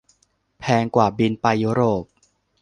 [0.59, 2.03] แพงกว่าบิน ไปยุโรป